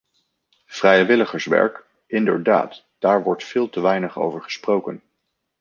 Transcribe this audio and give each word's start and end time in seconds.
Vrijwilligerswerk: 0.65 1.85
inderdaad, 2.07 2.85
daar 2.99 3.23
wordt 3.23 3.43
veel 3.43 3.69
te 3.69 3.79
weinig 3.81 4.17
over 4.19 4.41
gesproken. 4.41 5.03